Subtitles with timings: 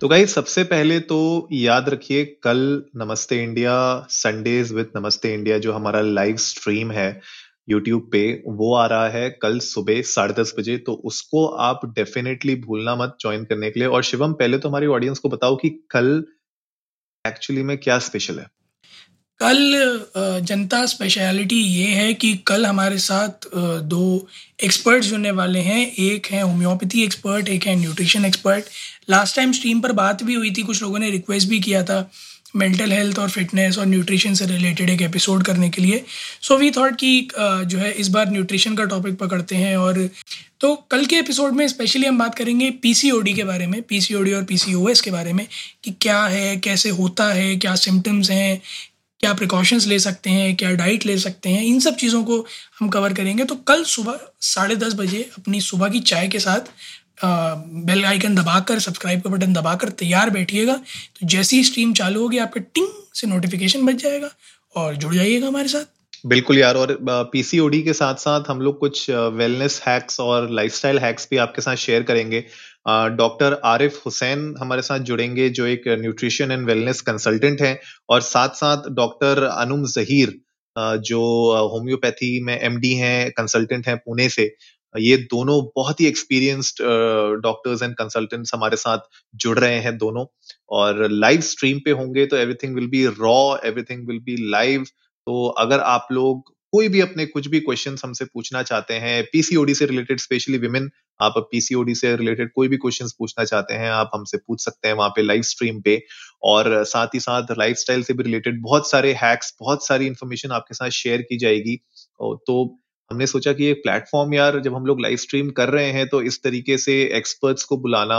[0.00, 2.58] तो गाइज़ सबसे पहले तो याद रखिए, कल
[2.96, 3.72] Namaste India
[4.10, 7.20] Sundays with Namaste India जो हमारा लाइव स्ट्रीम है
[7.68, 12.54] यूट्यूब पे, वो आ रहा है कल सुबह साढ़े दस बजे। तो उसको आप डेफिनेटली
[12.56, 15.70] भूलना मत ज्वाइन करने के लिए। और शिवम, पहले तो हमारी ऑडियंस को बताओ कि
[15.90, 16.24] कल
[17.24, 18.46] एक्चुअली में क्या स्पेशल है।
[19.40, 23.46] कल जनता स्पेशलिटी ये है कि कल हमारे साथ
[23.84, 24.28] दो
[24.64, 28.64] एक्सपर्ट्स जुड़ने वाले हैं। एक है होम्योपैथी एक्सपर्ट एक है nutrition expert
[29.10, 32.10] last time stream पर बात भी हुई थी, कुछ लोगों ने रिक्वेस्ट भी किया था
[32.56, 36.04] मेंटल हेल्थ और फिटनेस और न्यूट्रिशन से रिलेटेड एक एपिसोड करने के लिए।
[36.42, 40.08] सो वी थॉट कि जो है इस बार न्यूट्रिशन का टॉपिक पकड़ते हैं और
[40.60, 44.44] तो कल के एपिसोड में स्पेशली हम बात करेंगे पीसीओडी के बारे में पीसीओडी और
[44.44, 45.46] पीसीओएस के बारे में
[45.84, 48.60] कि क्या है, कैसे होता है, क्या सिम्टम्स हैं
[49.20, 52.44] क्या प्रिकॉशंस ले सकते हैं, क्या डाइट ले सकते हैं, इन सब चीज़ों को
[52.80, 56.72] हम कवर करेंगे। तो कल सुबह साढ़े दस बजे अपनी सुबह की चाय के साथ
[57.86, 62.38] बेल आइकन दबाकर सब्सक्राइब का बटन दबाकर तैयार बैठिएगा। तो जैसी ही स्ट्रीम चालू होगी,
[62.38, 64.30] आपके टिंग से नोटिफिकेशन बच जाएगा
[64.74, 65.96] और जुड़ जाइएगा हमारे साथ।
[66.26, 66.96] बिल्कुल यार, और
[67.32, 71.76] पीसीओडी के साथ साथ हम लोग कुछ वेलनेस हैक्स और लाइफस्टाइल हैक्स भी आपके साथ
[71.78, 72.44] शेयर करेंगे।
[72.86, 78.48] डॉक्टर आरिफ हुसैन हमारे साथ जुड़ेंगे, जो एक न्यूट्रिशन एंड वेलनेस कंसल्टेंट हैं और साथ
[78.56, 80.38] साथ डॉक्टर अनुम जहीर
[80.76, 81.20] जो
[81.72, 84.50] होम्योपैथी में एमडी हैं, कंसल्टेंट हैं पुणे से।
[84.94, 86.82] ये दोनों बहुत ही एक्सपीरियंस्ड
[87.42, 88.98] डॉक्टर्स एंड कंसल्टेंट्स हमारे साथ
[89.36, 90.24] जुड़ रहे हैं दोनों।
[90.70, 94.84] और लाइव स्ट्रीम पे होंगे तो everything will be raw, everything will be live.
[95.26, 99.74] तो अगर आप लोग कोई भी अपने कुछ भी क्वेश्चन हमसे पूछना चाहते हैं पीसीओडी
[99.74, 100.90] से रिलेटेड स्पेशली विमेन
[101.20, 104.94] आप पीसीओडी से रिलेटेड कोई भी क्वेश्चन पूछना चाहते हैं, आप हमसे पूछ सकते हैं
[104.94, 106.00] वहाँ पे लाइव स्ट्रीम पे।
[106.44, 110.74] और साथ ही साथ लाइफस्टाइल से भी रिलेटेड बहुत सारे हैक्स बहुत सारी इन्फॉर्मेशन आपके
[110.74, 111.76] साथ शेयर की जाएगी।
[112.20, 112.64] तो
[113.10, 116.22] हमने सोचा कि एक प्लेटफॉर्म यार, जब हम लोग लाइव स्ट्रीम कर रहे हैं तो
[116.22, 118.18] इस तरीके से एक्सपर्ट्स को बुलाना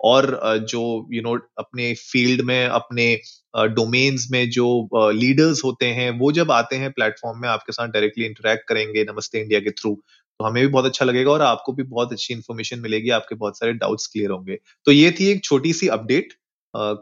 [0.00, 0.26] और
[0.70, 0.80] जो
[1.12, 3.14] यू you नो know, अपने फ़ील्ड में अपने
[3.56, 4.66] डोमेन्स में जो
[5.12, 9.40] लीडर्स होते हैं वो जब आते हैं प्लेटफॉर्म में आपके साथ डायरेक्टली इंटरेक्ट करेंगे नमस्ते
[9.40, 9.94] इंडिया के थ्रू
[10.40, 13.58] तो हमें भी बहुत अच्छा लगेगा और आपको भी बहुत अच्छी इन्फॉर्मेशन मिलेगी आपके बहुत
[13.58, 16.32] सारे डाउट्स क्लियर होंगे। तो ये थी एक छोटी सी अपडेट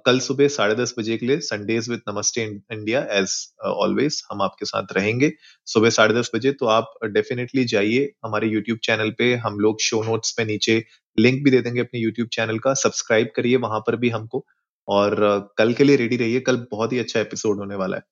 [0.06, 3.32] कल सुबह साढ़े दस बजे के लिए Sundays with Namaste India as
[3.66, 5.32] always हम आपके साथ रहेंगे।
[5.66, 10.02] सुबह साढ़े दस बजे तो आप डेफिनेटली जाइए हमारे यूट्यूब चैनल पे हम लोग शो
[10.04, 10.78] नोट्स पे नीचे
[11.18, 14.44] लिंक भी दे देंगे अपने यूट्यूब चैनल का सब्सक्राइब करिए वहाँ पर भी हमको
[14.88, 15.16] और
[15.58, 18.02] कल के लिए रेडी रहिए कल बहुत ही अच्छा एपिसोड होने वाला है।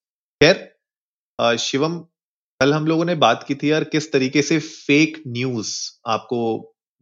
[0.40, 1.98] खैर शिवम
[2.60, 5.70] कल हम लोगों ने बात की थी यार किस तरीके से फेक न्यूज़
[6.06, 6.40] आपको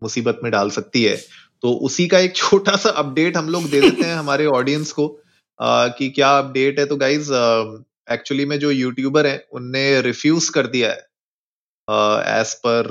[0.03, 1.17] मुसीबत में डाल सकती है।
[1.63, 5.07] तो उसी का एक छोटा सा अपडेट हम लोग दे देते हैं हमारे ऑडियंस को
[5.61, 7.33] आ, कि क्या अपडेट है। तो गाइज़
[8.13, 12.89] एक्चुअली में जो यूट्यूबर है उनने रिफ्यूज कर दिया है एज पर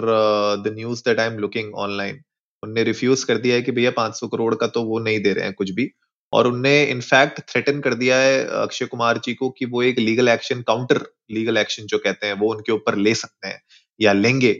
[0.63, 2.21] the news that I am looking online
[2.63, 5.45] उनने रिफ्यूज कर दिया है कि भैया 500 करोड़ का तो वो नहीं दे रहे
[5.45, 5.89] हैं कुछ भी।
[6.33, 10.29] और उनने इनफैक्ट थ्रेटन कर दिया है अक्षय कुमार जी को कि वो एक legal
[10.29, 11.01] action counter
[11.31, 13.61] legal action जो कहते हैं वो उनके ऊपर ले सकते हैं
[13.99, 14.51] या लेंगे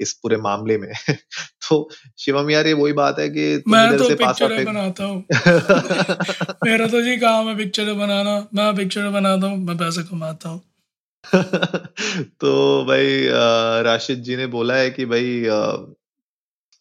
[0.00, 0.92] इस पूरे मामले में।
[1.68, 5.24] तो शिवम यार ये वही बात है कि मैं तो पिक्चर बनाता हूँ।
[6.66, 10.62] मेरा तो जी काम है पिक्चर बनाना मैं पिक्चर बनाता हूँ मैं पैसे कमाता हूँ।
[12.40, 13.26] तो भाई
[13.84, 15.42] राशिद जी ने बोला है कि भाई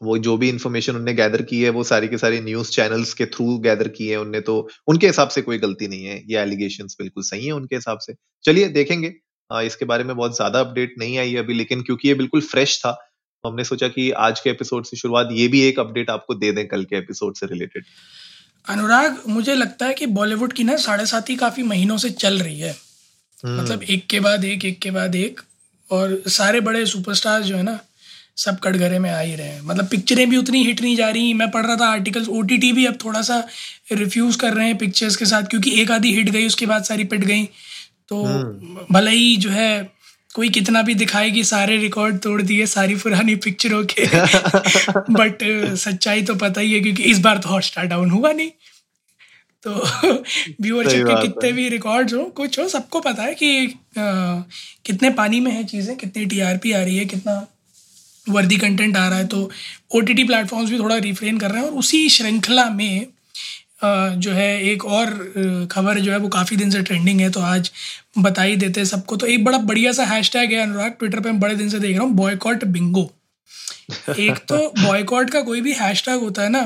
[0.06, 3.26] वो जो भी इन्फॉर्मेशन उनने गैदर की है वो सारी के सारी न्यूज़ चैनल्स के
[3.28, 4.58] थ्रू गैदर की है उनने तो
[4.88, 8.14] उनके हिसाब से कोई गलती नहीं है। ये एलिगेशन बिल्कुल सही है उनके हिसाब से।
[8.46, 9.14] चलिए देखेंगे।
[9.50, 12.92] इसके बारे में बहुत ज़्यादा अपडेट नहीं आई अभी लेकिन क्योंकि ये बिल्कुल फ्रेश था
[12.92, 16.52] तो हमने सोचा कि आज के एपिसोड से शुरुआत ये भी एक अपडेट आपको दे
[16.52, 17.84] दें कल के एपिसोड से रिलेटेड
[18.66, 22.40] अनुराग मुझे लगता है कि बॉलीवुड की ना साढ़े सात ही काफ़ी महीनों से चल
[22.40, 22.72] रही है।
[23.44, 25.42] हम्म। मतलब एक के बाद एक एक के बाद एक
[25.90, 27.80] और सारे बड़े सुपरस्टार जो है ना
[28.38, 31.34] सब कटघरे में आ ही रहे हैं। मतलब पिक्चरें भी उतनी हिट नहीं जा रही
[31.34, 33.48] मैं पढ़ रहा था आर्टिकल्स ओटीटी भी अब थोड़ा सा
[33.92, 37.04] रिफ्यूज़ कर रहे हैं पिक्चर्स के साथ क्योंकि एक आधी हिट गई उसके बाद सारी
[37.04, 37.44] पिट गई।
[38.10, 39.96] तो हम्म। भले ही जो है
[40.36, 44.06] कोई कितना भी दिखाए कि सारे रिकॉर्ड तोड़ दिए सारी पुरानी पिक्चरों के
[45.14, 45.44] बट
[45.78, 48.52] सच्चाई तो पता ही है क्योंकि इस बार तो हॉटस्टार डाउन हुआ नहीं।
[49.64, 49.72] तो
[50.62, 54.42] व्यूअरशिप के कितने भी रिकॉर्ड्स हो कुछ हो सबको पता है कि आ,
[54.86, 57.48] कितने पानी में है चीज़ें कितनी टीआरपी आ रही है कितना
[58.30, 59.52] वर्दी कंटेंट आ रहा है तो
[59.96, 63.08] ओ टी टी प्लेटफॉर्म्स भी थोड़ा रिफ्रेन कर रहे हैं और उसी श्रृंखला में
[64.20, 65.10] जो है एक और
[65.72, 67.72] खबर जो है वो काफ़ी दिन से ट्रेंडिंग है तो आज
[68.18, 71.20] बता ही देते हैं सबको। तो एक बड़ा बढ़िया सा हैश टैग है अनुराग ट्विटर
[71.20, 73.12] पे मैं बड़े दिन से देख रहा हूँ बॉयकॉट बिंगो
[74.20, 76.62] एक तो बॉयकॉट का कोई भी हैश टैग होता है ना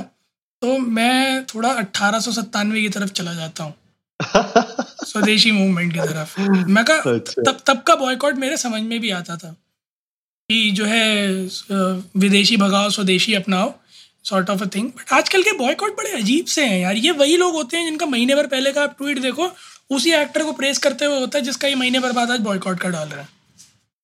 [0.62, 3.74] तो मैं थोड़ा अट्ठारह सौ सत्तानवे की तरफ़ चला जाता हूँ।
[5.06, 9.10] स्वदेशी मूवमेंट की तरफ़। मैं कहा अच्छा। तब तब का बॉयकॉट मेरे समझ में भी
[9.10, 9.56] आता था।
[10.50, 11.32] कि जो है
[12.18, 13.74] विदेशी भगाओ स्वदेशी अपनाओ
[14.26, 17.36] sort of a thing but आजकल के बॉयकॉट बड़े अजीब से हैं यार। ये वही
[17.38, 19.50] लोग होते हैं जिनका महीने भर पहले का आप ट्वीट देखो
[19.90, 22.80] उसी एक्टर को प्रेस करते हुए होता है जिसका ये महीने भर बाद आज बॉयकॉट
[22.80, 23.28] का डाल रहा है।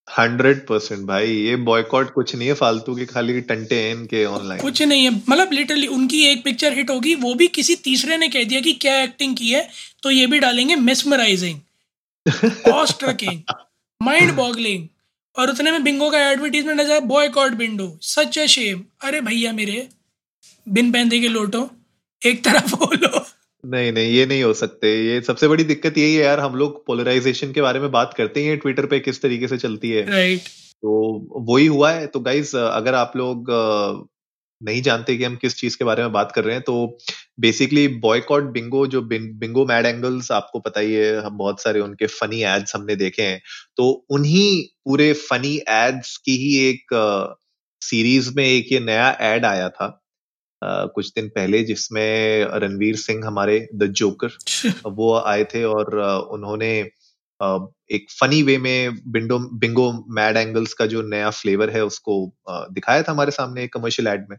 [0.08, 4.62] हंड्रेड परसेंट भाई ये बॉयकॉट कुछ नहीं है फालतू के खाली टंटे हैं इनके ऑनलाइन
[4.62, 8.28] कुछ नहीं है। मतलब लिटरली उनकी एक पिक्चर हिट होगी वो भी किसी तीसरे ने
[8.30, 9.68] कह दिया कि क्या एक्टिंग की है
[10.04, 11.60] तो ये भी डालेंगे मिसमराइजिंग
[14.02, 14.88] माइंड बॉगलिंग
[15.40, 19.54] और उतने में बिंगो का एडवर्टीजमेंट आ जाए boycott Bingo such a shame अरे भैया
[19.54, 19.88] मेरे
[20.70, 21.70] बिन पहनते के लोटो
[22.26, 23.26] एक तरफ़ बोलो
[23.64, 26.86] नहीं नहीं ये नहीं हो सकते। ये सबसे बड़ी दिक्कत यही है यार हम लोग
[26.86, 30.40] पोलराइजेशन के बारे में बात करते हैं ट्विटर पे किस तरीके से चलती है। Right
[30.40, 30.52] right.
[30.76, 33.52] तो वही हुआ है। तो गाइज़ अगर आप लोग
[34.62, 36.76] नहीं जानते कि हम किस चीज़ के बारे में बात कर रहे हैं तो
[37.40, 42.08] बेसिकली बॉयकॉट बिंगो जो बिंगो मैड एंगल्स आपको पता ही है हम बहुत सारे उनके
[42.12, 43.42] फनी एड्स हमने देखे हैं
[43.78, 46.96] तो उन्हीं पूरे फनी एड्स की ही एक
[47.82, 49.92] सीरीज़ में एक ये नया एड आया था
[50.62, 54.38] कुछ दिन पहले जिसमें रणवीर सिंह हमारे द जोकर
[54.90, 55.96] वो आए थे और
[56.32, 56.72] उन्होंने
[57.40, 62.16] एक फनी वे में बिंडो बिंगो मैड एंगल्स का जो नया फ्लेवर है उसको
[62.50, 64.38] दिखाया था हमारे सामने एक कमर्शियल एड में।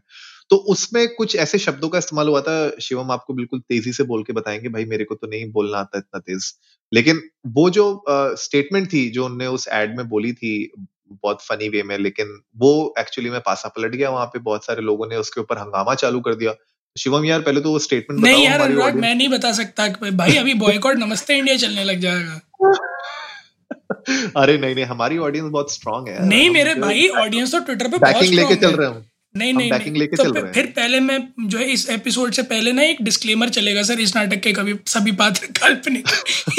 [0.49, 4.23] तो उसमें कुछ ऐसे शब्दों का इस्तेमाल हुआ था शिवम आपको बिल्कुल तेज़ी से बोल
[4.23, 6.53] के बताएँगे भाई मेरे को तो नहीं बोलना आता इतना तेज।
[6.91, 8.03] लेकिन वो जो
[8.39, 10.71] स्टेटमेंट थी जो उनने उस एड में बोली थी
[11.11, 14.81] बहुत फनी वे में लेकिन वो एक्चुअली में पासा पलट गया वहाँ पे बहुत सारे
[14.81, 16.53] लोगों ने उसके ऊपर हंगामा चालू कर दिया।
[16.95, 20.53] शिवम यार पहले तो वो स्टेटमेंट नहीं यार अनुराग मैं नहीं बता सकता भाई अभी
[20.55, 22.39] बॉयकॉट नमस्ते इंडिया चलने लग जाएगा।
[24.37, 27.97] अरे नहीं नहीं हमारी ऑडियंस बहुत स्ट्रांग है नहीं मेरे भाई ऑडियंस तो ट्विटर पे
[27.97, 29.05] बहुत लेके चल रहे हूँ
[29.37, 32.43] नहीं नहीं, नहीं लेके तो चल रहे फिर पहले मैं जो है इस एपिसोड से
[32.43, 36.07] पहले ना एक डिस्क्लेमर चलेगा सर इस नाटक के कभी सभी पात्र काल्पनिक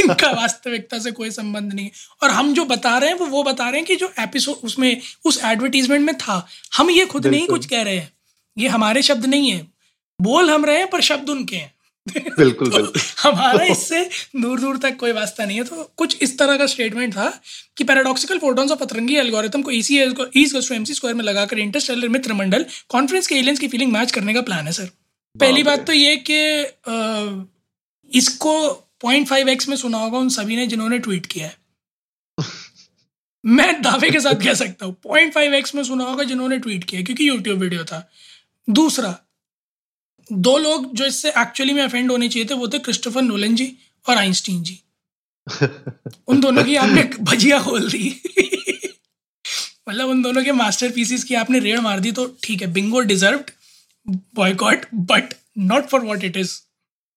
[0.01, 1.93] इनका वास्तविकता से कोई संबंध नहीं है।
[2.23, 5.01] और हम जो बता रहे हैं वो वो बता रहे हैं कि जो एपिसोड उसमें
[5.25, 6.47] उस एडवर्टीजमेंट में था
[6.77, 8.13] हम ये खुद नहीं कुछ कह रहे हैं।
[8.59, 9.67] ये हमारे शब्द नहीं है।
[10.21, 11.75] बोल हम रहे हैं पर शब्द उनके हैं।
[12.09, 14.03] बिल्कुल तो बिल्कुल। हमारा इससे
[14.37, 17.29] दूर दूर तक कोई वास्ता नहीं है। तो कुछ इस तरह का स्टेटमेंट था
[17.77, 19.99] कि पैराडॉक्सिकल फोटोन्स ऑफ़ पतरंगी एल्गोरिथम को इसी
[20.37, 24.13] ईज टू एमसी स्क्वायर में लगाकर इंटरस्टेलर मित्र मंडल कॉन्फ्रेंस के एलियंस की फीलिंग मैच
[24.13, 24.91] करने का प्लान है सर
[25.35, 26.41] पहली बात तो ये कि
[28.11, 28.55] इसको
[29.03, 31.57] पॉइंट फाइव एक्स में सुना होगा उन सभी ने जिन्होंने ट्वीट किया है।
[33.45, 36.85] मैं दावे के साथ कह सकता हूँ पॉइंट फाइव एक्स में सुना होगा जिन्होंने ट्वीट
[36.85, 38.09] किया क्योंकि यूट्यूब वीडियो था।
[38.69, 39.11] दूसरा
[40.33, 43.73] दो लोग जो इससे एक्चुअली में अफेंड होने चाहिए थे वो थे क्रिस्टोफर नोलन जी
[44.09, 44.79] और आइंस्टीन जी।
[46.29, 48.09] उन दोनों की आपने भजिया खोल दी।
[49.89, 53.01] मतलब उन दोनों के मास्टर पीसीस की आपने रेड मार दी तो ठीक है bingo
[53.01, 53.45] deserve
[54.35, 56.59] boycott but not for what it is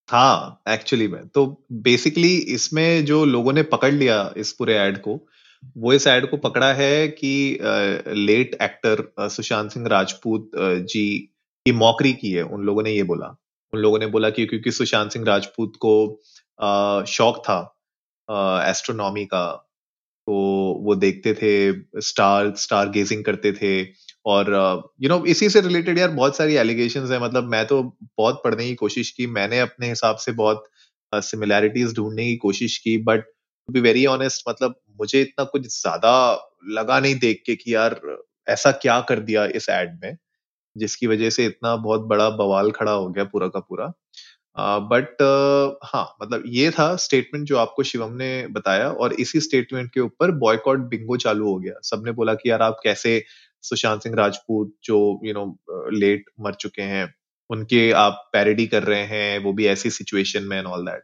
[0.10, 5.20] हाँ एक्चुअली में। तो बेसिकली इसमें जो लोगों ने पकड़ लिया इस पूरे एड को
[5.78, 7.34] वो इस एड को पकड़ा है कि
[8.08, 10.52] लेट एक्टर सुशांत सिंह राजपूत
[10.92, 11.06] जी
[11.66, 13.28] की मौकरी की है, उन लोगों ने ये बोला।
[13.74, 15.94] उन लोगों ने बोला कि क्योंकि सुशांत सिंह राजपूत को
[17.08, 17.60] शौक था
[18.70, 19.46] एस्ट्रोनॉमी का
[20.28, 20.34] तो
[20.84, 23.72] वो देखते थे स्टार स्टार गेजिंग करते थे
[24.26, 24.50] और
[25.02, 27.82] यू नो इसी से रिलेटेड यार बहुत सारी एलिगेशन है। मतलब मैं तो
[28.18, 30.64] बहुत पढ़ने की कोशिश की, मैंने अपने हिसाब से बहुत
[31.14, 36.14] सिमिलैरिटीज ढूँढने की कोशिश की but to be very honest मतलब मुझे इतना कुछ ज़्यादा
[36.72, 38.00] लगा नहीं देख के कि यार
[38.50, 40.16] ऐसा क्या कर दिया इस एड में।
[40.76, 43.94] जिसकी वजह से इतना बहुत बड़ा बवाल खड़ा हो गया पूरा का पूरा।
[44.58, 49.90] बट uh, हाँ मतलब ये था स्टेटमेंट जो आपको शिवम ने बताया और इसी स्टेटमेंट
[49.94, 53.24] के ऊपर बॉयकॉट बिंगो चालू हो गया। सबने बोला कि यार आप कैसे
[53.64, 55.46] सुशांत सिंह राजपूत जो यू नो
[55.94, 57.14] लेट मर चुके हैं
[57.50, 61.04] उनके आप पैरडी कर रहे हैं वो भी ऐसी सिचुएशन में एंड ऑल दैट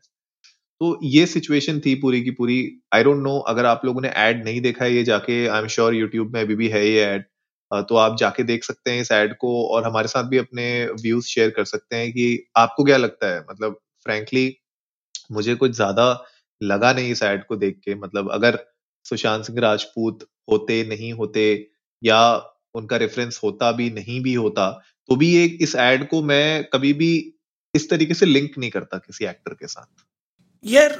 [0.82, 2.60] तो ये सिचुएशन थी पूरी की पूरी।
[2.94, 5.68] आई डोंट नो अगर आप लोगों ने एड नहीं देखा है ये जाके आई एम
[5.68, 7.24] श्योर यूट्यूब में अभी भी है ये एड
[7.72, 10.66] तो आप जाके देख सकते हैं इस एड को और हमारे साथ भी अपने
[11.02, 13.40] व्यूज़ शेयर कर सकते हैं कि आपको क्या लगता है?
[13.42, 14.54] मतलब फ्रेंकली
[15.32, 16.26] मुझे कुछ ज़्यादा
[16.62, 18.60] लगा नहीं इस एड को देख के। मतलब अगर
[19.06, 21.46] सुशांत सिंह राजपूत होते नहीं होते
[22.02, 22.20] या
[22.76, 24.70] उनका रेफरेंस होता भी नहीं भी होता
[25.10, 27.12] तो भी एक इस एड को मैं कभी भी
[27.74, 30.06] इस तरीके से लिंक नहीं करता किसी एक्टर के साथ।
[30.66, 30.92] यार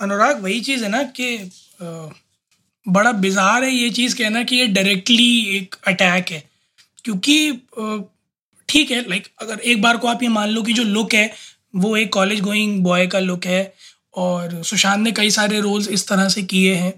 [0.00, 1.36] अनुराग, वही चीज़ है ना कि
[2.86, 6.42] बड़ा बिजार है ये चीज़ कहना कि ये डायरेक्टली एक अटैक है।
[7.04, 7.52] क्योंकि
[8.68, 11.30] ठीक है लाइक अगर एक बार को आप ये मान लो कि जो लुक है,
[11.76, 13.72] वो एक कॉलेज गोइंग बॉय का लुक है
[14.14, 16.92] और सुशांत ने कई सारे रोल्स इस तरह से किए हैं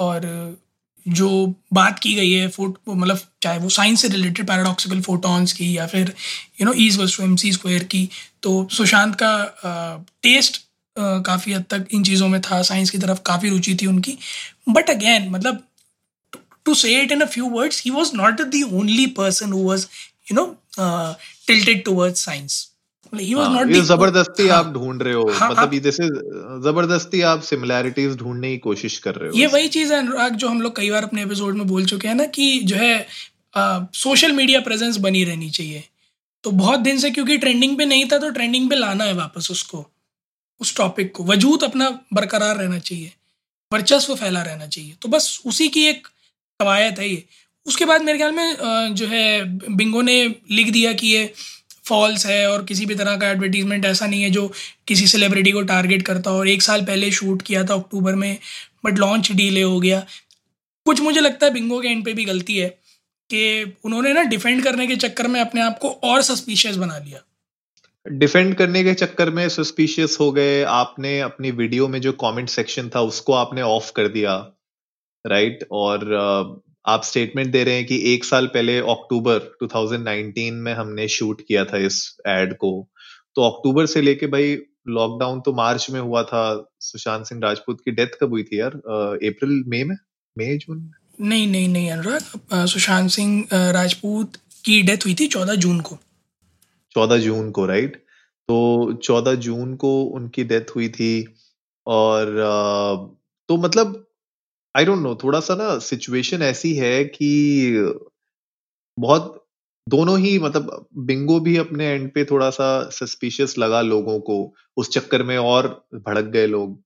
[0.00, 0.24] और
[1.06, 1.28] जो
[1.72, 5.86] बात की गई है, फोट मतलब चाहे वो साइंस से रिलेटेड पैराडॉक्सिकल फोटॉन्स की या
[5.86, 6.12] फिर
[6.60, 8.08] you know is was M C square की
[8.42, 10.65] तो सुशांत का टेस्ट
[10.98, 14.16] काफ़ी हद तक इन चीज़ों में था साइंस की तरफ़ काफ़ी रुचि थी उनकी।
[14.68, 15.62] बट अगेन मतलब
[16.66, 19.86] to say it in a few words he was not the only person who was
[20.30, 20.46] you know
[21.46, 22.64] tilted towards science
[23.12, 26.06] ज़बरदस्ती हाँ, आप ढूंढ रहे हो। हाँ, मतलब जैसे
[26.62, 30.48] ज़बरदस्ती आप सिमिलैरिटीज ढूँढने की कोशिश कर रहे हो। ये वही चीज़ है अनुराग जो
[30.48, 33.06] हम लोग कई बार अपने एपिसोड में बोल चुके हैं ना कि जो है
[33.94, 35.84] सोशल मीडिया प्रेजेंस बनी रहनी चाहिए।
[36.44, 39.50] तो बहुत दिन से क्योंकि ट्रेंडिंग पे नहीं था तो ट्रेंडिंग पे लाना है वापस
[39.50, 39.86] उसको।
[40.60, 43.12] उस टॉपिक को। वजूद अपना बरकरार रहना चाहिए,
[43.72, 46.06] वर्चस्व फैला रहना चाहिए। तो बस उसी की एक
[46.60, 47.24] कवायद है ये।
[47.66, 51.32] उसके बाद मेरे ख्याल में जो है, बिंगो ने लिख दिया कि ये
[51.84, 54.52] फॉल्स है और किसी भी तरह का एडवर्टीजमेंट ऐसा नहीं है जो
[54.88, 58.38] किसी सेलिब्रिटी को टारगेट करता हो। और एक साल पहले शूट किया था अक्टूबर में
[58.84, 60.04] बट लॉन्च डीले हो गया।
[60.86, 62.68] कुछ मुझे लगता है बिंगो के एंड पे भी गलती है
[63.30, 67.20] कि उन्होंने ना डिफेंड करने के चक्कर में अपने आप को और सस्पिशियस बना लिया।
[68.10, 72.88] डिफेंड करने के चक्कर में सस्पिशियस हो गए। आपने अपनी वीडियो में जो कमेंट सेक्शन
[72.88, 74.34] था, उसको आपने ऑफ़ कर दिया
[75.24, 76.14] राइट और
[76.88, 81.64] आप स्टेटमेंट दे रहे हैं कि एक साल पहले अक्टूबर 2019 में हमने शूट किया
[81.64, 82.70] था इस एड को।
[83.34, 84.56] तो अक्टूबर से लेके भाई
[84.88, 86.44] लॉकडाउन तो मार्च में हुआ था।
[86.80, 88.70] सुशांत सिंह राजपूत की डेथ कब हुई थी यार?
[88.70, 89.96] अप्रैल मई में?
[90.36, 91.28] मई जून में?
[91.28, 95.98] नहीं नहीं नहीं, अनुराग। सुशांत सिंह राजपूत की डेथ हुई थी चौदह जून को।
[96.96, 97.96] चौदह जून को राइट
[98.48, 101.12] तो चौदह जून को उनकी डेथ हुई थी
[101.86, 102.34] और
[103.48, 104.04] तो मतलब
[104.74, 107.28] आई डोंट नो थोड़ा सा ना सिचुएशन ऐसी है कि
[108.98, 109.46] बहुत,
[109.86, 114.36] दोनों ही मतलब बिंगो भी अपने एंड पे थोड़ा सा सस्पिशियस लगा लोगों को।
[114.76, 116.78] उस चक्कर में और भड़क गए लोग।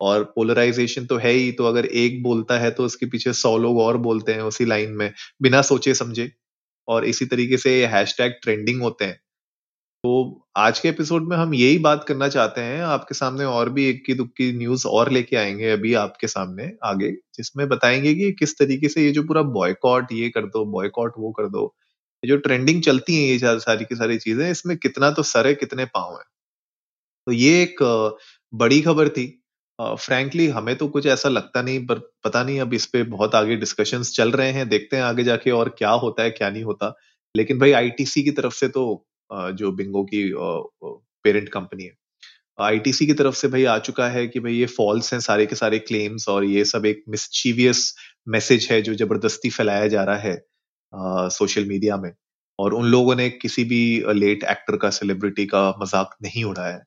[0.00, 3.78] और पोलराइजेशन तो है ही तो अगर एक बोलता है तो उसके पीछे सौ लोग
[3.80, 5.12] और बोलते हैं उसी लाइन में,
[5.42, 6.30] बिना सोचे समझे
[6.88, 9.20] और इसी तरीके से हैशटैग ट्रेंडिंग होते हैं।
[10.04, 10.10] तो
[10.56, 14.04] आज के एपिसोड में हम यही बात करना चाहते हैं। आपके सामने और भी एक
[14.06, 18.88] की दुक्की न्यूज़ और लेके आएँगे अभी आपके सामने आगे, जिसमें बताएँगे कि किस तरीके
[18.88, 21.64] से ये जो पूरा बॉयकॉट ये कर दो बॉयकॉट वो कर दो,
[22.22, 25.54] ये जो ट्रेंडिंग चलती है ये सारी की सारी चीज़ें, इसमें कितना तो सर है,
[25.54, 26.24] कितने पाँव है।
[27.26, 27.82] तो ये एक
[28.52, 29.26] बड़ी खबर थी।
[29.78, 33.56] फ्रैंकली हमें तो कुछ ऐसा लगता नहीं, पर पता नहीं अब इस पे बहुत आगे
[33.56, 36.94] डिस्कशंस चल रहे हैं, देखते हैं आगे जाके और क्या होता है, क्या नहीं होता।
[37.34, 40.22] लेकिन भाई आईटीसी की तरफ़ से तो जो बिंगो की
[41.24, 41.92] पेरेंट कंपनी है।
[42.58, 45.56] आईटीसी की तरफ़ से भाई आ चुका है कि भाई ये फॉल्स हैं सारे के
[45.56, 47.94] सारे क्लेम्स और ये सब एक मिसचीवियस
[48.28, 50.36] मैसेज है जो ज़बरदस्ती फैलाया जा रहा है
[51.32, 52.10] सोशल मीडिया में।
[52.58, 53.80] और उन लोगों ने किसी भी
[54.14, 56.82] लेट एक्टर का सेलिब्रिटी का मज़ाक नहीं उड़ाया है।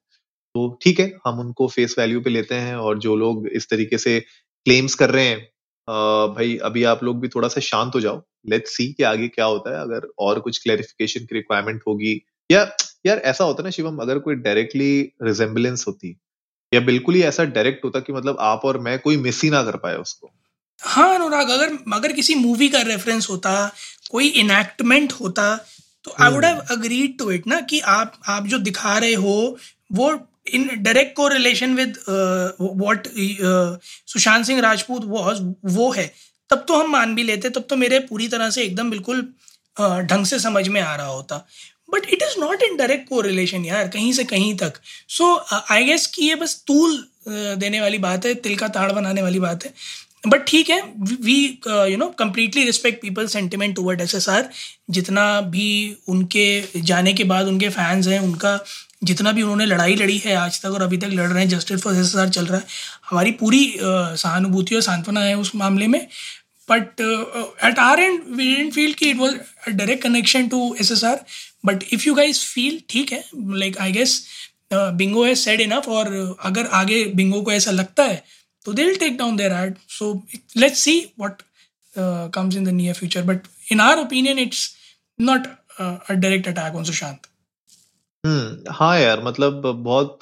[0.56, 3.98] तो ठीक है हम उनको फेस वैल्यू पे लेते हैं और जो लोग इस तरीके
[3.98, 5.38] से क्लेम्स कर रहे हैं
[5.88, 9.28] आ, भाई अभी आप लोग भी थोड़ा सा शांत हो जाओ। लेट्स सी कि आगे
[9.30, 12.14] क्या होता है। अगर और कुछ क्लैरिफिकेशन की रिक्वायरमेंट होगी
[12.52, 12.62] या
[13.06, 14.92] यार ऐसा होता ना शिवम अगर कोई डायरेक्टली
[15.24, 16.16] रिजेम्बलेंस होती
[16.72, 19.64] या बिल्कुल ही ऐसा डायरेक्ट होता कि मतलब आप और मैं कोई मिस ही ना
[19.64, 20.32] कर पाए उसको।
[20.80, 23.52] हाँ अनुराग अगर अगर किसी मूवी का रेफरेंस होता
[24.12, 25.56] कोई इनैक्टमेंट होता
[26.06, 29.58] तो I would have agreed to it ना कि आप आप जो दिखा रहे हो
[29.92, 30.12] वो
[30.48, 33.08] in direct correlation with what
[34.08, 35.42] Sushant Singh Rajput was
[35.74, 36.12] वो है।
[36.50, 39.22] तब तो हम मान भी लेते तब तो मेरे पूरी तरह से एकदम बिल्कुल
[39.78, 41.46] uh, ढंग से समझ में आ रहा होता।
[41.92, 44.80] But it is not in direct correlation यार कहीं से कहीं तक
[45.10, 45.36] सो
[45.72, 49.40] आई गेस कि ये बस तूल देने वाली बात है तिल का ताड़ बनाने वाली
[49.40, 49.74] बात है
[50.28, 50.82] बट ठीक है
[51.22, 54.50] we you know completely respect people sentiment toward S S R
[54.90, 55.70] जितना भी
[56.08, 58.60] उनके जाने के बाद उनके फैंस हैं उनका
[59.04, 61.82] जितना भी उन्होंने लड़ाई लड़ी है आज तक और अभी तक लड़ रहे हैं justice
[61.82, 62.66] for S S R चल रहा है
[63.10, 66.06] हमारी पूरी सहानुभूति और सांत्वना है उस मामले में
[66.70, 67.02] but
[67.66, 71.04] at our end we don't feel कि it was a direct connection to S S
[71.04, 71.24] R
[71.64, 74.22] but if you guys feel ठीक है like I guess
[74.74, 76.14] Bingo has said enough और
[76.46, 78.24] अगर आगे बिंगो को ऐसा लगता है
[78.66, 80.14] तो they will take down their ad so
[80.58, 81.42] let's see what
[82.36, 84.70] comes in the near future but in our opinion it's
[85.20, 85.48] not
[85.80, 87.28] a direct attack on Sushant
[88.24, 90.20] हम्म हाँ यार मतलब बहुत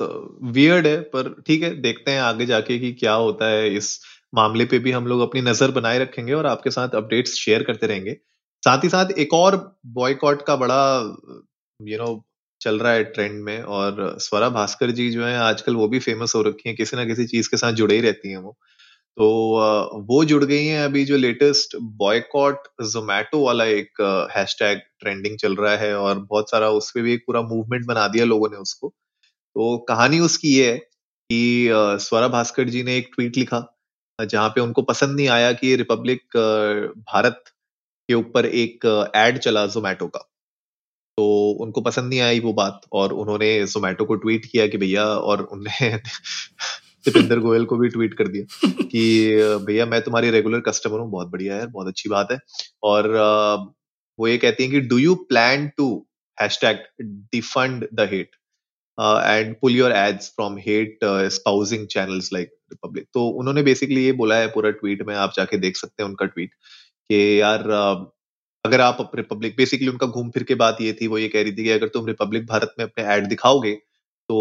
[0.48, 4.00] वियर्ड है, पर ठीक है, देखते हैं आगे जाके कि क्या होता है। इस
[4.34, 7.88] मामले पे भी हम लोग अपनी नज़र बनाए रखेंगे और आपके साथ अपडेट्स शेयर करते
[7.88, 8.16] रहेंगे।
[8.64, 9.56] साथ ही साथ एक और
[9.94, 10.80] बॉयकॉट का बड़ा
[11.80, 12.08] यू नो
[12.62, 16.34] चल रहा है ट्रेंड में और स्वरा भास्कर जी जो है आजकल वो भी फ़ेमस
[16.36, 18.52] हो रखी हैं, किसी ना किसी चीज़ के साथ जुड़े ही रहती हैं वो।
[19.18, 19.28] तो
[20.10, 24.02] वो जुड़ गई हैं अभी जो लेटेस्ट बॉयकॉट जोमैटो वाला एक
[24.38, 28.08] हैशटैग ट्रेंडिंग चल रहा है और बहुत सारा उस पर भी एक पूरा मूवमेंट बना
[28.10, 28.90] दिया लोगों ने उसको।
[29.36, 31.70] तो कहानी उसकी ये है कि
[32.02, 33.66] स्वरा भास्कर जी ने एक ट्वीट लिखा,
[34.20, 36.38] जहाँ पे उनको पसंद नहीं आया कि रिपब्लिक
[37.10, 37.44] भारत
[38.10, 38.86] के ऊपर एक
[39.16, 40.20] एड चला जोमैटो का।
[41.18, 41.26] तो
[41.64, 45.42] उनको पसंद नहीं आई वो बात और उन्होंने जोमैटो को ट्वीट किया कि भैया और
[45.54, 45.90] उनने
[47.06, 49.04] दीपेंद्र गोयल को भी ट्वीट कर दिया कि
[49.68, 52.40] भैया मैं तुम्हारी रेगुलर कस्टमर हूँ बहुत बढ़िया है बहुत अच्छी बात है।
[52.84, 53.10] और
[54.20, 55.88] वो ये कहती है कि do you plan to
[56.38, 56.84] hashtag
[57.34, 58.36] defund the hate
[58.98, 61.00] and pull your ads from hate
[61.34, 65.58] espousing channels like Republic तो उन्होंने बेसिकली ये बोला है पूरा ट्वीट में आप जाके
[65.58, 66.52] देख सकते हैं उनका ट्वीट
[67.10, 67.64] कि यार
[68.66, 71.52] अगर आप रिपब्लिक बेसिकली उनका घूम फिर के बात ये थी वो ये कह रही
[71.52, 73.74] थी कि अगर तुम रिपब्लिक भारत में अपने एड दिखाओगे
[74.30, 74.36] तो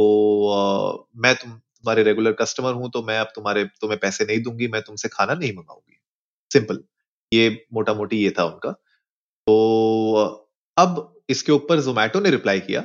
[0.54, 4.68] uh, मैं तुम तुम्हारे रेगुलर कस्टमर हूँ तो मैं अब तुम्हारे तुम्हें पैसे नहीं दूँगी
[4.68, 6.00] मैं तुमसे खाना नहीं मंगाऊँगी।
[6.50, 6.82] सिंपल
[7.32, 10.46] ये मोटा मोटी ये था उनका। तो
[10.76, 12.84] अब इसके ऊपर जोमैटो ने रिप्लाई किया।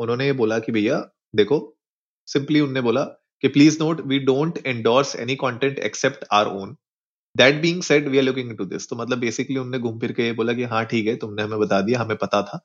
[0.00, 0.98] उन्होंने ये बोला कि भैया
[1.36, 1.58] देखो
[2.28, 3.04] सिंपली उनने बोला
[3.42, 6.76] कि please note we don't endorse any content except our own
[7.36, 10.22] that being said we are looking into this तो मतलब बेसिकली उन्होंने घूम फिर के
[10.22, 12.58] ये बोला कि हाँ ठीक है तुमने हमें बता दिया हमें पता था।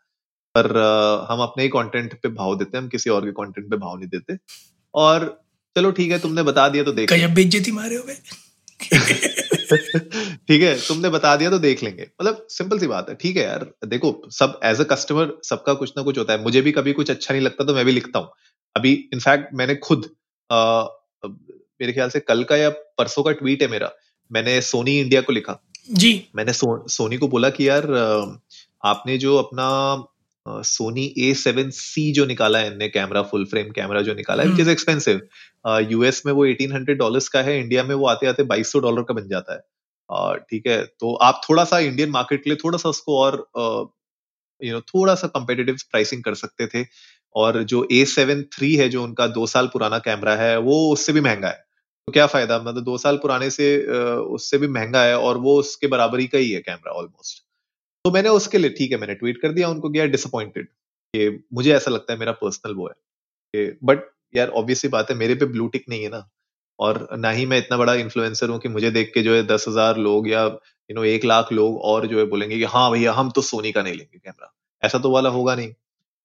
[0.56, 3.70] पर uh, हम अपने ही कंटेंट पे भाव देते हैं हम किसी और के कंटेंट
[3.70, 4.38] पे भाव नहीं देते।
[4.94, 5.26] और
[5.76, 8.14] चलो ठीक है तुमने बता दिया तो देख बेइज्जती मारे हुए
[10.48, 13.44] ठीक है तुमने बता दिया तो देख लेंगे। मतलब सिंपल सी बात है ठीक है
[13.44, 16.94] यार। देखो सब एज अ कस्टमर सबका कुछ ना कुछ होता है। मुझे भी कभी
[16.94, 18.30] कुछ अच्छा नहीं लगता तो मैं भी लिखता हूँ।
[18.76, 20.10] अभी इनफैक्ट मैंने खुद
[20.50, 20.84] आ,
[21.26, 23.92] मेरे ख्याल से कल का या परसों का ट्वीट है मेरा।
[24.32, 25.60] मैंने सोनी इंडिया को लिखा।
[25.92, 27.88] जी। मैंने सो, सोनी को बोला कि यार
[28.84, 30.06] आपने जो अपना
[30.46, 34.50] सोनी ए सेवन सी जो निकाला है इनने कैमरा फुल फ्रेम कैमरा जो निकाला है
[34.50, 35.22] विच इज़ एक्सपेंसिव
[35.92, 38.80] यूएस में वो एटीन हंड्रेड डॉलर का है इंडिया में वो आते आते बाईस सौ
[38.80, 42.58] डॉलर का बन जाता है। ठीक है तो आप थोड़ा सा इंडियन मार्केट के लिए
[42.64, 43.36] थोड़ा सा उसको और
[44.62, 46.86] यू नो थोड़ा सा कंपेटिटिव प्राइसिंग कर सकते थे।
[47.36, 51.14] और जो ए सेवन थ्री है जो उनका दो साल पुराना कैमरा है वो उससे
[51.14, 51.66] भी महँगा है।
[52.08, 52.58] तो क्या फ़ायदा?
[52.60, 53.66] मतलब दो साल पुराने से
[54.34, 57.44] उससे भी महँगा है और वो उसके बराबरी का ही है कैमरा ऑलमोस्ट
[58.06, 60.68] तो मैंने उसके लिए, ठीक है, मैंने ट्वीट कर दिया उनको गया डिसअपॉइंटेड
[61.14, 62.90] कि मुझे ऐसा लगता है मेरा पर्सनल वो
[63.54, 66.24] है बट यार ऑब्वियसली बात है, मेरे पे ब्लू टिक नहीं है ना,
[66.80, 69.66] और ना ही मैं इतना बड़ा इन्फ्लुएंसर हूँ कि मुझे देख के जो है दस
[69.68, 73.14] हज़ार लोग या यू नो एक लाख लोग और जो है बोलेंगे कि हाँ भैया,
[73.14, 75.74] हम तो सोनी का नहीं लेंगे कैमरा ऐसा तो वाला होगा नहीं,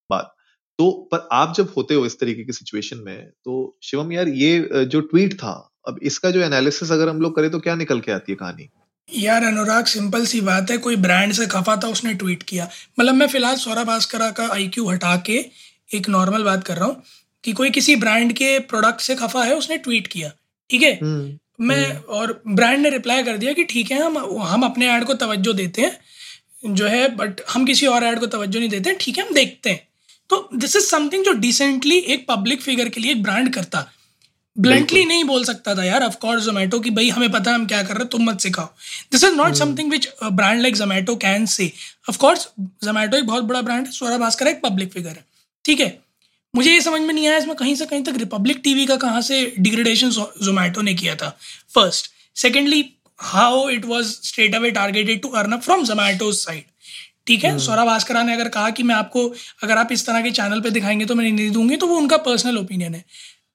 [0.09, 0.35] बात.
[0.79, 4.85] तो पर आप जब होते हो इस तरीके की सिचुएशन में तो शिवम यार ये
[4.85, 5.53] जो ट्वीट था
[5.85, 8.69] अब इसका जो एनालिसिस अगर हम लोग करें तो क्या निकल के आती है कहानी?
[9.09, 12.69] यार अनुराग सिंपल सी बात है कोई ब्रांड से खफा था उसने ट्वीट किया।
[12.99, 15.45] मतलब मैं फ़िलहाल सौरभ भास्करा का आईक्यू हटा के
[15.89, 17.03] एक नॉर्मल बात कर रहा हूँ
[17.43, 20.31] कि कोई किसी ब्रांड के प्रोडक्ट से खफा है उसने ट्वीट किया।
[20.69, 20.93] ठीक है?
[20.93, 24.87] हम्म, मैं हम्म। और ब्रांड ने रिप्लाई कर दिया कि ठीक है हम हम अपने
[24.89, 28.69] ऐड को तवज्जो देते हैं जो है बट हम किसी और ऐड को तवज्जो नहीं
[28.69, 29.87] देते ठीक है हम देखते हैं।
[30.29, 33.85] तो दिस इज़ समथिंग जो डिसेंटली एक पब्लिक फिगर के लिए एक ब्रांड करता।
[34.57, 37.81] ब्लंटली नहीं बोल सकता था यार ऑफकोर्स जोमेटो की भाई हमें पता है हम क्या
[37.83, 38.65] कर रहे हैं तुम मत सिखाओ।
[39.11, 41.71] This is not something which brand like Zomato can say
[42.09, 45.25] of course Zomato एक बहुत बड़ा ब्रांड है स्वरा भास्कर एक पब्लिक फिगर है
[45.65, 45.99] ठीक है?
[46.53, 49.21] मुझे ये समझ में नहीं आया इसमें कहीं से कहीं तक रिपब्लिक टीवी का कहाँ
[49.21, 51.37] से डिग्रेडेशन जोमेटो ने किया था।
[51.75, 52.85] First secondly
[53.19, 56.63] how it was straight away targeted to earn from Zomato side
[57.27, 57.57] ठीक है.
[57.59, 59.27] सौरभ भास्करा ने अगर कहा कि मैं आपको
[59.63, 62.17] अगर आप इस तरह के चैनल पे दिखाएँगे तो मैं नहीं दूँगी तो वो उनका
[62.19, 63.03] पर्सनल ओपिनियन है।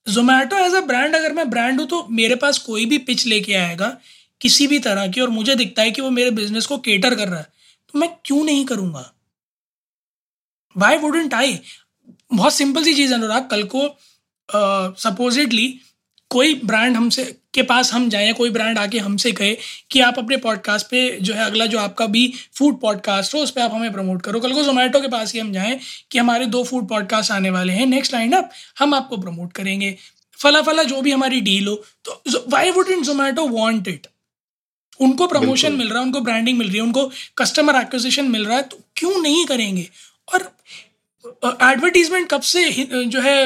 [0.08, 3.54] जोमेटो एज अ ब्रांड अगर मैं ब्रांड हूँ तो मेरे पास कोई भी पिच लेके
[3.54, 3.98] आएगा
[4.40, 7.28] किसी भी तरह की और मुझे दिखता है कि वो मेरे बिज़नेस को केटर कर
[7.28, 7.46] रहा है
[7.92, 9.12] तो मैं क्यों नहीं करूँगा?
[10.76, 11.60] वाई वुडेंट आई
[12.34, 13.98] बहुत सिंपल सी चीज़ है अनुराग कल को
[15.00, 15.88] सपोजिटली uh,
[16.30, 19.56] कोई ब्रांड हमसे के पास हम जाएँ कोई ब्रांड आके हमसे कहे
[19.90, 23.50] कि आप अपने पॉडकास्ट पे जो है अगला जो आपका भी फ़ूड पॉडकास्ट हो उस
[23.50, 25.78] पर आप हमें प्रमोट करो। कल को जोमेटो के पास ही हम जाएँ
[26.10, 29.96] कि हमारे दो फ़ूड पॉडकास्ट आने वाले हैं। नेक्स्ट लाइन अप हम आपको प्रमोट करेंगे।
[30.38, 34.06] फला फला जो भी हमारी डील हो तो why would in Zomato want it
[35.00, 38.56] उनको प्रमोशन मिल रहा है उनको ब्रांडिंग मिल रही है उनको कस्टमर एक्विजिशन मिल रहा
[38.56, 39.88] है तो क्यों नहीं करेंगे?
[40.34, 40.50] और
[41.42, 42.70] एडवर्टीजमेंट कब से
[43.07, 43.44] जो है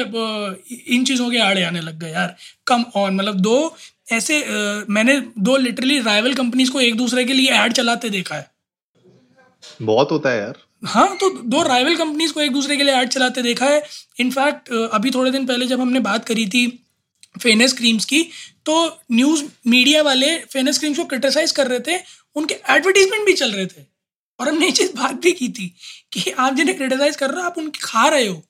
[0.89, 2.35] इन चीज़ों के आड़े आने लग गए यार।
[2.67, 3.75] कम ऑन मतलब दो
[4.11, 4.43] ऐसे
[4.89, 8.51] मैंने दो लिटरली राइवल कंपनीज़ को एक दूसरे के लिए ऐड चलाते देखा है।
[9.81, 13.09] बहुत होता है यार। हाँ तो दो राइवल कंपनीज़ को एक दूसरे के लिए ऐड
[13.09, 13.81] चलाते देखा है।
[14.19, 16.67] इनफैक्ट अभी थोड़े दिन पहले जब हमने बात करी थी
[17.41, 18.21] फेनेस क्रीम्स की
[18.65, 18.75] तो
[19.11, 21.97] न्यूज़ मीडिया वाले फेनेस क्रीम्स को क्रिटिसाइज कर रहे थे
[22.35, 23.81] उनके एडवर्टीजमेंट भी चल रहे थे।
[24.39, 25.75] और हमने चीज़ बात भी की थी
[26.13, 28.43] कि आप जिन्हें क्रिटिसाइज कर रहे हो आप उनकी खा रहे हो।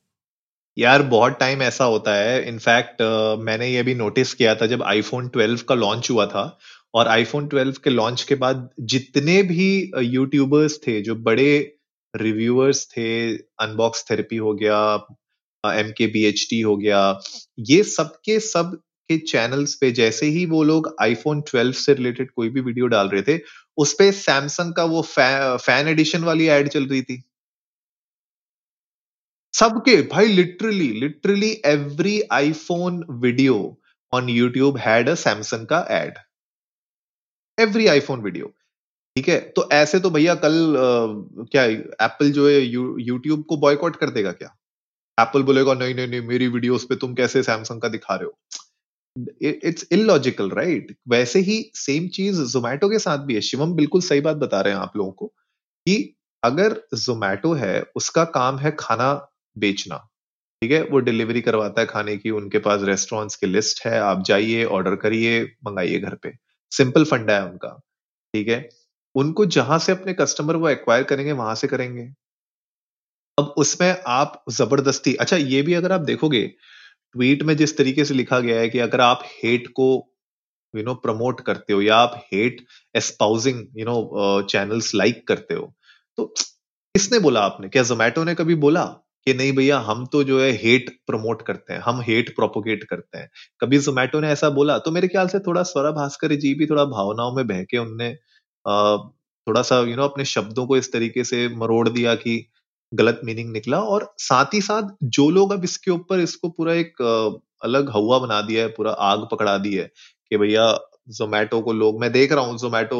[0.77, 4.83] यार बहुत टाइम ऐसा होता है। इनफैक्ट uh, मैंने ये भी नोटिस किया था जब
[4.83, 6.59] आईफोन 12 का लॉन्च हुआ था
[6.93, 11.77] और आईफोन 12 के लॉन्च के बाद जितने भी यूट्यूबर्स थे जो बड़े
[12.15, 15.07] रिव्यूअर्स थे अनबॉक्स थेरेपी हो गया
[15.65, 17.19] एम के बी एच टी हो गया
[17.59, 22.49] ये सबके सब के चैनल्स पे जैसे ही वो लोग आईफोन 12 से रिलेटेड कोई
[22.49, 23.41] भी वीडियो डाल रहे थे
[23.77, 27.21] उस पे सैमसंग का वो फ़ैन एडिशन वाली एड चल रही थी।
[29.53, 33.55] सबके भाई literally literally every iPhone video
[34.13, 36.17] on YouTube had a Samsung का एड
[37.57, 38.47] एवरी आईफोन वीडियो
[39.15, 39.39] ठीक है?
[39.39, 41.63] तो ऐसे तो भैया कल आ, क्या
[42.05, 44.55] एप्पल जो है यूट्यूब को बॉयकॉट कर देगा क्या?
[45.17, 48.37] एप्पल बोलेगा नहीं नहीं नहीं मेरी वीडियोस पे तुम कैसे सैमसंग का दिखा रहे हो?
[49.41, 54.21] इट्स इलॉजिकल राइट वैसे ही सेम चीज़ जोमैटो के साथ भी है। शिवम बिल्कुल सही
[54.21, 55.27] बात बता रहे हैं आप लोगों को
[55.87, 59.13] कि अगर जोमैटो है, उसका काम है खाना
[59.57, 59.97] बेचना।
[60.61, 60.83] ठीक है?
[60.83, 64.95] वो डिलीवरी करवाता है खाने की, उनके पास रेस्टोरेंट्स की लिस्ट है, आप जाइए ऑर्डर
[64.95, 66.33] करिए, मंगाइए घर पे।
[66.71, 67.69] सिंपल फंडा है उनका।
[68.33, 68.69] ठीक है?
[69.15, 72.09] उनको जहाँ से अपने कस्टमर वो एक्वायर करेंगे, वहाँ से करेंगे।
[73.37, 76.53] अब उसमें आप ज़बरदस्ती अच्छा ये भी अगर आप देखोगे
[77.15, 79.87] ट्वीट में जिस तरीके से लिखा गया है कि अगर आप हेट को
[80.73, 85.73] यू नो प्रमोट करते हो या आप hate espousing you know channels like करते हो
[86.17, 86.25] तो
[86.95, 87.69] किसने बोला आपने?
[87.69, 88.83] क्या जोमैटो ने कभी बोला
[89.27, 93.17] कि नहीं भैया, हम तो जो है हेट प्रमोट करते हैं, हम हेट प्रोपोगेट करते
[93.17, 93.29] हैं?
[93.61, 94.77] कभी जोमैटो ने ऐसा बोला?
[94.77, 98.13] तो मेरे ख्याल से थोड़ा स्वरा भास्कर जी भी थोड़ा भावनाओं में बहके उनने
[99.47, 102.35] थोड़ा सा यू नो अपने शब्दों को इस तरीके से मरोड़ दिया कि
[102.93, 107.01] गलत मीनिंग निकला और साथ ही साथ जो लोग अब इसके ऊपर इसको पूरा एक
[107.63, 109.89] अलग हवा बना दिया है, पूरा आग पकड़ा दी है
[110.31, 110.71] कि भैया
[111.11, 112.99] जोमेटो को लोग, मैं देख रहा हूँ जोमेटो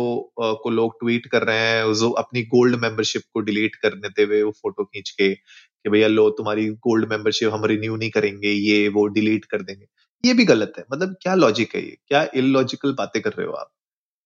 [0.64, 4.42] को लोग ट्वीट कर रहे हैं, जो अपनी गोल्ड मेंबरशिप को डिलीट कर देते हुए
[4.44, 8.88] वो फ़ोटो खींच के कि भैया लो तुम्हारी गोल्ड मेंबरशिप हम रिन्यू नहीं करेंगे, ये
[8.90, 9.86] वो डिलीट कर देंगे।
[10.24, 11.98] ये भी गलत है मतलब क्या लॉजिक है ये?
[12.08, 13.70] क्या इलॉजिकल बातें कर रहे हो आप?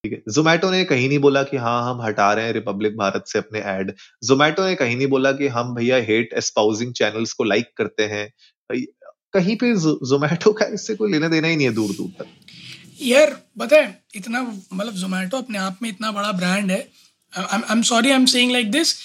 [0.04, 3.24] ठीक है। जोमेटो ने कहीं नहीं बोला कि हाँ हम हटा रहे हैं रिपब्लिक भारत
[3.28, 3.92] से अपने एड
[4.24, 8.28] जोमेटो ने कहीं नहीं बोला कि हम भैया हेट एस्पाउजिंग चैनल्स को लाइक करते हैं।
[9.34, 12.28] कहीं पे जोमेटो का इससे कोई लेना देना ही नहीं है दूर दूर तक।
[13.02, 13.36] यार
[13.74, 16.80] है, इतना मतलब जोमेटो अपने आप में इतना बड़ा ब्रांड है।
[17.34, 18.96] I am sorry I am saying like this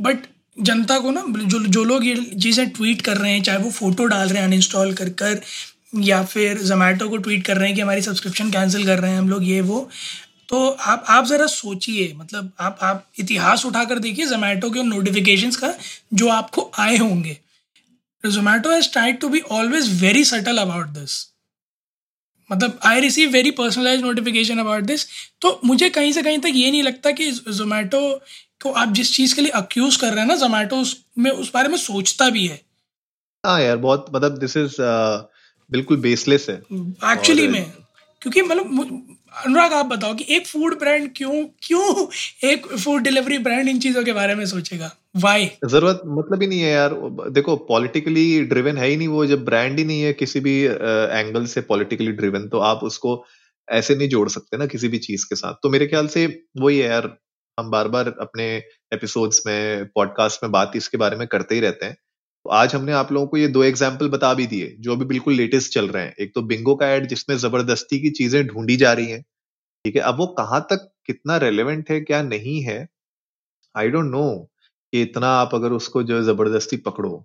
[0.00, 3.70] but जनता को ना, जो जो लोग ये चीज़ें ट्वीट कर रहे हैं, चाहे वो
[3.72, 5.40] फ़ोटो डाल रहे हैं अनइंस्टॉल कर कर
[5.96, 9.18] या फिर जोमेटो को ट्वीट कर रहे हैं कि हमारी सब्सक्रिप्शन कैंसिल कर रहे हैं
[9.18, 9.88] हम लोग, ये, वो।
[10.48, 15.72] तो आप आप ज़रा सोचिए मतलब आप आप इतिहास उठाकर देखिए जोमेटो के नोटिफिकेशन का,
[16.14, 17.36] जो आपको आए होंगे।
[18.24, 21.16] Zomato has tried to be always very subtle about this
[22.50, 25.06] मतलब I receive very personalize notification about this
[25.40, 28.00] तो मुझे कहीं से कहीं तक ये नहीं लगता कि जोमेटो
[28.62, 30.82] को आप जिस चीज़ के लिए अक्यूज कर रहे हैं ना जोमेटो
[31.18, 32.60] में, उस बारे में सोचता भी है।
[33.44, 34.76] हाँ यार, बहुत मतलब दिस इज़
[35.70, 37.64] बिल्कुल बेसलेस है। एक्चुअली में
[38.22, 42.06] क्योंकि मतलब अनुराग आप बताओ कि एक फ़ूड ब्रांड क्यों क्यों
[42.42, 44.90] एक फ़ूड डिलीवरी ब्रांड इन चीज़ों के बारे में सोचेगा?
[45.16, 46.94] वाई ज़रूरत मतलब ही नहीं है यार।
[47.30, 51.46] देखो पॉलिटिकली ड्रिवन है ही नहीं वो जब ब्रांड ही नहीं है किसी भी एंगल
[51.46, 53.24] से पॉलिटिकली ड्रिवन तो आप उसको
[53.68, 56.26] ऐसे नहीं जोड़ सकते ना किसी भी चीज़ के साथ। तो मेरे ख्याल से
[56.60, 57.16] वही है यार
[57.58, 58.46] हम बार बार अपने
[58.92, 61.96] एपिसोड्स में पॉडकास्ट में बात इसके बारे में करते ही रहते हैं।
[62.44, 65.72] आज हमने आप लोगों को ये दो एग्ज़ाम्पल बता भी दिए जो अभी बिल्कुल लेटेस्ट
[65.74, 69.10] चल रहे हैं। एक तो बिंगो का एड जिसमें ज़बरदस्ती की चीज़ें ढूंढी जा रही
[69.10, 69.20] हैं
[69.84, 70.02] ठीक है?
[70.02, 72.86] अब वो कहाँ तक कितना रेलिवेंट है क्या नहीं है
[73.74, 74.28] आई डोंट नो
[74.92, 77.24] कि इतना आप अगर उसको जो ज़बरदस्ती पकड़ो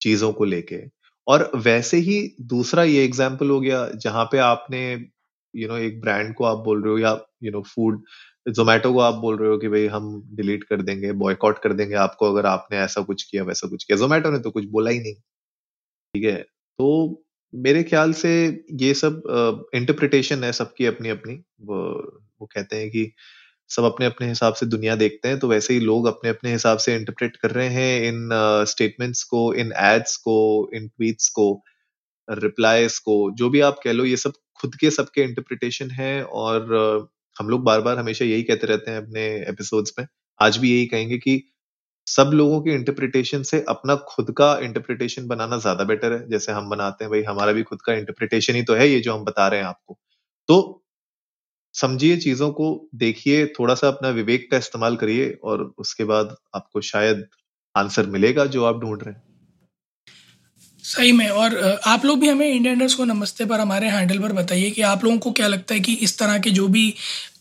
[0.00, 0.82] चीज़ों को लेके।
[1.26, 5.86] और वैसे ही दूसरा ये एग्ज़ाम्पल हो गया जहाँ पे आपने यू you नो know,
[5.86, 7.10] एक ब्रांड को आप बोल रहे हो या
[7.44, 8.02] यू नो फ़ूड
[8.48, 11.94] जोमेटो को आप बोल रहे हो कि भाई हम डिलीट कर देंगे बॉयकॉट कर देंगे
[11.94, 15.00] आपको अगर आपने ऐसा कुछ किया वैसा कुछ किया। जोमेटो ने तो कुछ बोला ही
[15.00, 15.14] नहीं।
[16.14, 16.36] ठीक है?
[16.78, 19.22] तो मेरे ख्याल से ये सब
[19.74, 21.92] इंटरप्रिटेशन है सबकी अपनी अपनी वो,
[22.40, 23.12] वो कहते हैं कि
[23.68, 26.78] सब अपने अपने हिसाब से दुनिया देखते हैं तो वैसे ही लोग अपने अपने हिसाब
[26.78, 28.28] से इंटरप्रेट कर रहे हैं इन
[28.64, 31.64] स्टेटमेंट्स को इन एड्स को इन ट्वीट्स को
[32.30, 36.68] रिप्लाईज को जो भी आप कह लो ये सब खुद के सबके इंटरप्रिटेशन है और
[37.38, 40.06] हम लोग बार बार हमेशा यही कहते रहते हैं अपने एपिसोड्स में।
[40.40, 41.42] आज भी यही कहेंगे कि
[42.06, 46.68] सब लोगों के इंटरप्रिटेशन से अपना खुद का इंटरप्रिटेशन बनाना ज़्यादा बेटर है। जैसे हम
[46.70, 49.48] बनाते हैं, भाई हमारा भी खुद का इंटरप्रिटेशन ही तो है ये जो हम बता
[49.48, 49.98] रहे हैं आपको।
[50.48, 50.84] तो
[51.74, 56.80] समझिए चीज़ों को, देखिए थोड़ा सा अपना विवेक का इस्तेमाल करिए और उसके बाद आपको
[56.82, 57.26] शायद
[57.74, 59.22] आंसर मिलेगा जो आप ढूंढ रहे हैं।
[60.88, 64.70] सही में। और आप लोग भी हमें इंडियनर्स को नमस्ते पर हमारे हैंडल पर बताइए
[64.70, 66.94] कि आप लोगों को क्या लगता है कि इस तरह के जो भी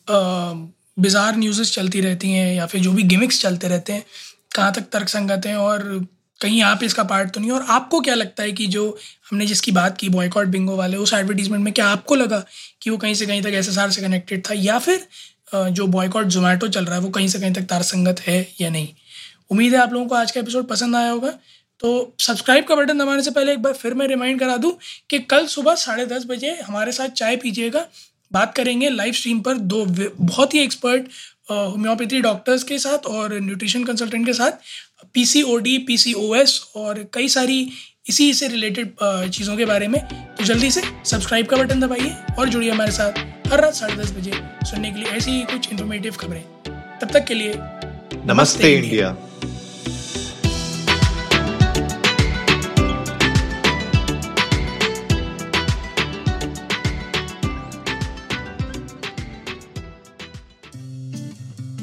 [0.10, 4.04] बिज़ार न्यूज़ चलती रहती हैं या फिर जो भी गिमिक्स चलते रहते हैं,
[4.56, 5.84] कहाँ तक तर्क संगत हैं और
[6.42, 8.86] कहीं आप इसका पार्ट तो नहीं और आपको क्या लगता है कि जो
[9.30, 12.44] हमने जिसकी बात की बॉयकॉट बिंगो वाले, उस एडवर्टीजमेंट में क्या आपको लगा
[12.82, 15.08] कि वो कहीं से कहीं तक एसएसआर से कनेक्टेड था या फिर
[15.54, 18.70] जो बॉयकॉट जोमेटो चल रहा है वो कहीं से कहीं तक तार संगत है या
[18.70, 18.88] नहीं?
[19.52, 21.34] उम्मीद है आप लोगों को आज का एपिसोड पसंद आया होगा।
[21.80, 24.72] तो सब्सक्राइब का बटन दबाने से पहले एक बार फिर मैं रिमाइंड करा दूँ
[25.10, 27.86] कि कल सुबह साढ़े दस बजे हमारे साथ चाय पीजिएगा।
[28.32, 31.06] बात करेंगे लाइव स्ट्रीम पर दो बहुत ही एक्सपर्ट
[31.52, 34.52] होम्योपैथी डॉक्टर्स के साथ और न्यूट्रिशन कंसल्टेंट के साथ
[35.14, 37.60] P C O D P C O S और कई सारी
[38.10, 38.92] इसी से रिलेटेड
[39.30, 40.00] चीज़ों के बारे में।
[40.38, 43.20] तो जल्दी से सब्सक्राइब का बटन दबाइए और जुड़िए हमारे साथ
[43.52, 44.32] हर रात साढ़े दस बजे
[44.66, 46.42] सुनने के लिए ऐसी ही कुछ इन्फॉर्मेटिव खबरें।
[47.02, 49.16] तब तक के लिए नमस्ते, नमस्ते इंडिया।